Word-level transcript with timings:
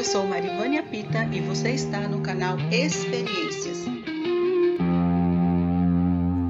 Eu 0.00 0.04
sou 0.04 0.26
Marivânia 0.26 0.82
Pita 0.82 1.24
e 1.24 1.42
você 1.42 1.72
está 1.72 2.08
no 2.08 2.22
canal 2.22 2.56
Experiências. 2.72 3.84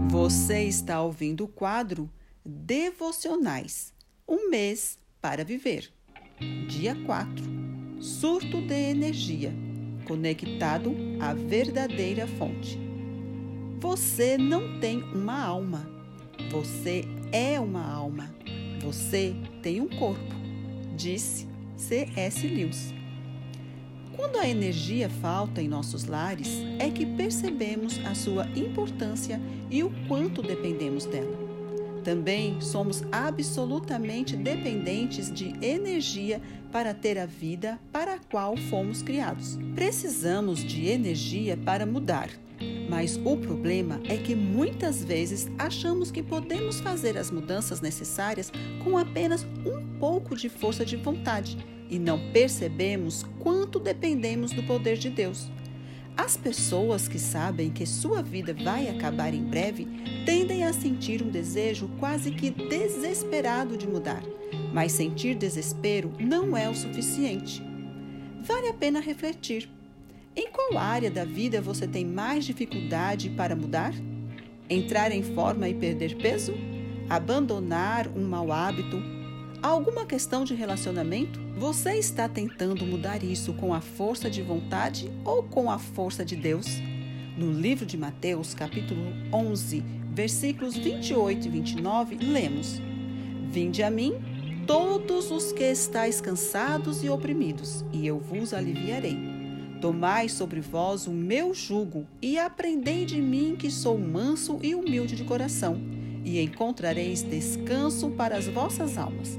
Você 0.08 0.62
está 0.66 1.02
ouvindo 1.02 1.46
o 1.46 1.48
quadro 1.48 2.08
Devocionais 2.44 3.92
Um 4.28 4.50
mês 4.50 4.96
para 5.20 5.44
viver. 5.44 5.90
Dia 6.68 6.94
4 7.04 7.44
Surto 7.98 8.62
de 8.62 8.72
energia 8.72 9.52
conectado 10.06 10.94
à 11.18 11.34
verdadeira 11.34 12.28
fonte. 12.28 12.78
Você 13.80 14.38
não 14.38 14.78
tem 14.78 15.02
uma 15.12 15.44
alma. 15.44 15.90
Você 16.52 17.04
é 17.32 17.58
uma 17.58 17.84
alma. 17.84 18.32
Você 18.80 19.34
tem 19.60 19.80
um 19.80 19.88
corpo, 19.88 20.36
disse 20.96 21.48
C.S. 21.76 22.46
Lewis. 22.46 22.99
Quando 24.16 24.36
a 24.36 24.48
energia 24.48 25.08
falta 25.08 25.62
em 25.62 25.68
nossos 25.68 26.04
lares, 26.04 26.48
é 26.78 26.90
que 26.90 27.06
percebemos 27.06 27.98
a 28.04 28.14
sua 28.14 28.46
importância 28.56 29.40
e 29.70 29.82
o 29.82 29.90
quanto 30.08 30.42
dependemos 30.42 31.06
dela. 31.06 31.38
Também 32.02 32.60
somos 32.60 33.04
absolutamente 33.12 34.36
dependentes 34.36 35.30
de 35.30 35.54
energia 35.64 36.40
para 36.72 36.94
ter 36.94 37.18
a 37.18 37.26
vida 37.26 37.78
para 37.92 38.14
a 38.14 38.18
qual 38.18 38.56
fomos 38.56 39.02
criados. 39.02 39.58
Precisamos 39.74 40.64
de 40.64 40.86
energia 40.86 41.56
para 41.56 41.84
mudar, 41.84 42.30
mas 42.88 43.20
o 43.24 43.36
problema 43.36 44.00
é 44.08 44.16
que 44.16 44.34
muitas 44.34 45.04
vezes 45.04 45.48
achamos 45.58 46.10
que 46.10 46.22
podemos 46.22 46.80
fazer 46.80 47.18
as 47.18 47.30
mudanças 47.30 47.80
necessárias 47.80 48.50
com 48.82 48.96
apenas 48.96 49.44
um 49.66 49.98
pouco 49.98 50.34
de 50.34 50.48
força 50.48 50.84
de 50.84 50.96
vontade 50.96 51.58
e 51.90 51.98
não 51.98 52.32
percebemos 52.32 53.24
quanto 53.40 53.80
dependemos 53.80 54.52
do 54.52 54.62
poder 54.62 54.96
de 54.96 55.10
Deus. 55.10 55.50
As 56.16 56.36
pessoas 56.36 57.08
que 57.08 57.18
sabem 57.18 57.70
que 57.70 57.86
sua 57.86 58.22
vida 58.22 58.54
vai 58.54 58.88
acabar 58.88 59.32
em 59.32 59.42
breve 59.42 59.88
tendem 60.24 60.64
a 60.64 60.72
sentir 60.72 61.22
um 61.22 61.30
desejo 61.30 61.88
quase 61.98 62.30
que 62.30 62.50
desesperado 62.50 63.76
de 63.76 63.88
mudar, 63.88 64.22
mas 64.72 64.92
sentir 64.92 65.34
desespero 65.34 66.12
não 66.20 66.56
é 66.56 66.68
o 66.68 66.74
suficiente. 66.74 67.62
Vale 68.42 68.68
a 68.68 68.74
pena 68.74 69.00
refletir. 69.00 69.68
Em 70.36 70.50
qual 70.50 70.78
área 70.78 71.10
da 71.10 71.24
vida 71.24 71.60
você 71.60 71.88
tem 71.88 72.04
mais 72.04 72.44
dificuldade 72.44 73.30
para 73.30 73.56
mudar? 73.56 73.92
Entrar 74.68 75.10
em 75.10 75.22
forma 75.22 75.68
e 75.68 75.74
perder 75.74 76.16
peso? 76.16 76.54
Abandonar 77.08 78.06
um 78.08 78.24
mau 78.24 78.52
hábito? 78.52 79.19
Alguma 79.62 80.06
questão 80.06 80.42
de 80.42 80.54
relacionamento? 80.54 81.38
Você 81.58 81.92
está 81.98 82.26
tentando 82.26 82.86
mudar 82.86 83.22
isso 83.22 83.52
com 83.52 83.74
a 83.74 83.80
força 83.82 84.30
de 84.30 84.40
vontade 84.40 85.10
ou 85.22 85.42
com 85.42 85.70
a 85.70 85.78
força 85.78 86.24
de 86.24 86.34
Deus? 86.34 86.66
No 87.36 87.52
livro 87.52 87.84
de 87.84 87.98
Mateus, 87.98 88.54
capítulo 88.54 89.12
11, 89.30 89.84
versículos 90.14 90.78
28 90.78 91.46
e 91.46 91.50
29, 91.50 92.16
lemos: 92.16 92.80
Vinde 93.50 93.82
a 93.82 93.90
mim, 93.90 94.14
todos 94.66 95.30
os 95.30 95.52
que 95.52 95.64
estáis 95.64 96.22
cansados 96.22 97.04
e 97.04 97.10
oprimidos, 97.10 97.84
e 97.92 98.06
eu 98.06 98.18
vos 98.18 98.54
aliviarei. 98.54 99.18
Tomai 99.78 100.30
sobre 100.30 100.60
vós 100.60 101.06
o 101.06 101.10
meu 101.10 101.52
jugo 101.52 102.06
e 102.22 102.38
aprendei 102.38 103.04
de 103.04 103.20
mim, 103.20 103.56
que 103.58 103.70
sou 103.70 103.98
manso 103.98 104.58
e 104.62 104.74
humilde 104.74 105.14
de 105.14 105.24
coração, 105.24 105.78
e 106.24 106.40
encontrareis 106.40 107.22
descanso 107.22 108.10
para 108.12 108.38
as 108.38 108.48
vossas 108.48 108.96
almas 108.96 109.38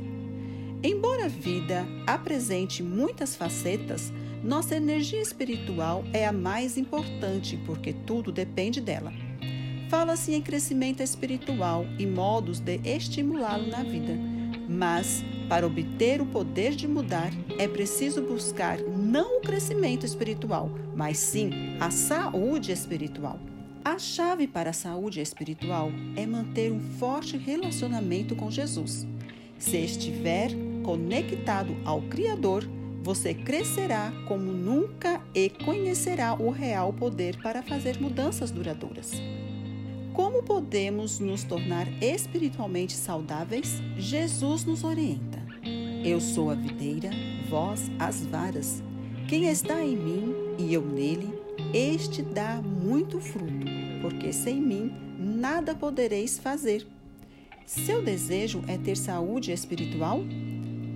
Embora 0.83 1.25
a 1.25 1.27
vida 1.27 1.85
apresente 2.07 2.81
muitas 2.81 3.35
facetas, 3.35 4.11
nossa 4.43 4.75
energia 4.75 5.21
espiritual 5.21 6.03
é 6.11 6.25
a 6.25 6.31
mais 6.31 6.75
importante 6.75 7.55
porque 7.67 7.93
tudo 7.93 8.31
depende 8.31 8.81
dela. 8.81 9.13
Fala-se 9.89 10.33
em 10.33 10.41
crescimento 10.41 11.03
espiritual 11.03 11.85
e 11.99 12.07
modos 12.07 12.59
de 12.59 12.79
estimulá-lo 12.83 13.67
na 13.67 13.83
vida, 13.83 14.17
mas 14.67 15.23
para 15.47 15.67
obter 15.67 16.19
o 16.19 16.25
poder 16.25 16.71
de 16.71 16.87
mudar 16.87 17.31
é 17.59 17.67
preciso 17.67 18.23
buscar 18.23 18.79
não 18.79 19.37
o 19.37 19.41
crescimento 19.41 20.03
espiritual, 20.03 20.71
mas 20.95 21.19
sim 21.19 21.51
a 21.79 21.91
saúde 21.91 22.71
espiritual. 22.71 23.39
A 23.85 23.99
chave 23.99 24.47
para 24.47 24.71
a 24.71 24.73
saúde 24.73 25.19
espiritual 25.19 25.91
é 26.15 26.25
manter 26.25 26.71
um 26.71 26.79
forte 26.79 27.37
relacionamento 27.37 28.35
com 28.35 28.49
Jesus. 28.49 29.05
Se 29.61 29.77
estiver 29.77 30.49
conectado 30.83 31.77
ao 31.85 32.01
Criador, 32.01 32.67
você 33.03 33.31
crescerá 33.31 34.11
como 34.27 34.51
nunca 34.51 35.21
e 35.35 35.49
conhecerá 35.49 36.33
o 36.33 36.49
real 36.49 36.91
poder 36.91 37.39
para 37.43 37.61
fazer 37.61 38.01
mudanças 38.01 38.49
duradouras. 38.49 39.11
Como 40.13 40.41
podemos 40.41 41.19
nos 41.19 41.43
tornar 41.43 41.87
espiritualmente 42.01 42.93
saudáveis? 42.93 43.79
Jesus 43.97 44.65
nos 44.65 44.83
orienta. 44.83 45.39
Eu 46.03 46.19
sou 46.19 46.49
a 46.49 46.55
videira, 46.55 47.11
vós 47.47 47.83
as 47.99 48.25
varas. 48.25 48.81
Quem 49.29 49.47
está 49.47 49.79
em 49.85 49.95
mim 49.95 50.35
e 50.57 50.73
eu 50.73 50.81
nele, 50.81 51.39
este 51.71 52.23
dá 52.23 52.59
muito 52.63 53.21
fruto, 53.21 53.67
porque 54.01 54.33
sem 54.33 54.59
mim 54.59 54.91
nada 55.19 55.75
podereis 55.75 56.39
fazer. 56.39 56.85
Seu 57.73 58.01
desejo 58.01 58.61
é 58.67 58.77
ter 58.77 58.97
saúde 58.97 59.53
espiritual? 59.53 60.19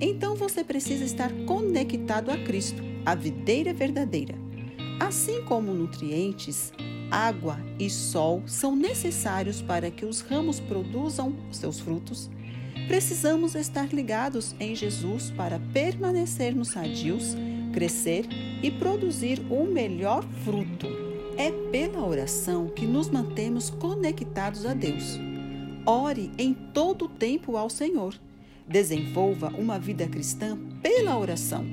Então 0.01 0.35
você 0.35 0.61
precisa 0.61 1.05
estar 1.05 1.31
conectado 1.45 2.29
a 2.29 2.37
Cristo, 2.37 2.83
a 3.05 3.15
videira 3.15 3.73
verdadeira. 3.73 4.35
Assim 4.99 5.41
como 5.43 5.73
nutrientes, 5.73 6.73
água 7.09 7.57
e 7.79 7.89
sol 7.89 8.43
são 8.45 8.75
necessários 8.75 9.61
para 9.61 9.89
que 9.89 10.05
os 10.05 10.19
ramos 10.19 10.59
produzam 10.59 11.33
seus 11.49 11.79
frutos, 11.79 12.29
precisamos 12.89 13.55
estar 13.55 13.93
ligados 13.93 14.53
em 14.59 14.75
Jesus 14.75 15.31
para 15.31 15.61
permanecermos 15.71 16.71
sadios, 16.71 17.37
crescer 17.71 18.25
e 18.61 18.69
produzir 18.69 19.39
o 19.49 19.63
melhor 19.63 20.25
fruto. 20.43 20.87
É 21.37 21.53
pela 21.71 22.05
oração 22.05 22.67
que 22.67 22.85
nos 22.85 23.09
mantemos 23.09 23.69
conectados 23.69 24.65
a 24.65 24.73
Deus. 24.73 25.17
Ore 25.85 26.31
em 26.37 26.53
todo 26.53 27.05
o 27.05 27.09
tempo 27.09 27.57
ao 27.57 27.69
Senhor 27.69 28.15
Desenvolva 28.67 29.49
uma 29.49 29.77
vida 29.77 30.07
cristã 30.07 30.57
pela 30.81 31.17
oração. 31.19 31.63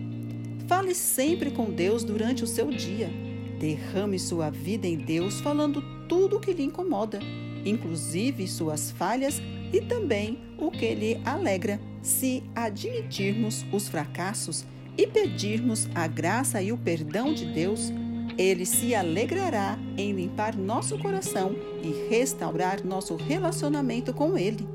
Fale 0.67 0.95
sempre 0.95 1.51
com 1.51 1.71
Deus 1.71 2.05
durante 2.05 2.45
o 2.45 2.47
seu 2.47 2.71
dia. 2.71 3.11
Derrame 3.59 4.19
sua 4.19 4.51
vida 4.51 4.87
em 4.87 4.99
Deus 4.99 5.41
falando 5.41 5.83
tudo 6.07 6.37
o 6.37 6.41
que 6.41 6.53
lhe 6.53 6.65
incomoda, 6.65 7.19
inclusive 7.65 8.47
suas 8.47 8.91
falhas 8.91 9.41
e 9.73 9.81
também 9.81 10.39
o 10.59 10.71
que 10.71 10.95
lhe 10.95 11.21
alegra. 11.25 11.81
Se 12.03 12.43
admitirmos 12.55 13.65
os 13.73 13.89
fracassos 13.89 14.67
e 14.99 15.07
pedirmos 15.07 15.89
a 15.95 16.07
graça 16.07 16.61
e 16.61 16.73
o 16.73 16.77
perdão 16.77 17.33
de 17.33 17.47
Deus, 17.47 17.91
ele 18.39 18.65
se 18.65 18.95
alegrará 18.95 19.79
em 19.97 20.13
limpar 20.13 20.57
nosso 20.57 20.99
coração 20.99 21.55
e 21.83 22.09
restaurar 22.09 22.85
nosso 22.85 23.17
relacionamento 23.17 24.13
com 24.13 24.37
Ele. 24.37 24.67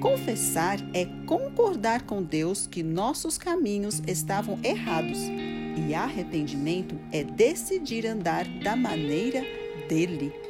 Confessar 0.00 0.78
é 0.94 1.04
concordar 1.26 2.02
com 2.02 2.22
Deus 2.22 2.66
que 2.66 2.82
nossos 2.82 3.36
caminhos 3.36 4.02
estavam 4.06 4.58
errados, 4.62 5.18
e 5.88 5.94
arrependimento 5.94 6.98
é 7.10 7.24
decidir 7.24 8.06
andar 8.06 8.46
da 8.62 8.76
maneira 8.76 9.42
dele. 9.88 10.49